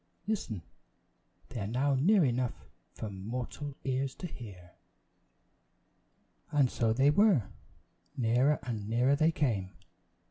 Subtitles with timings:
[0.25, 0.63] Listen!
[1.49, 4.71] they are now near enough for mortal ears to hear!"
[6.51, 7.51] And so they were;
[8.17, 9.73] nearer and nearer they came.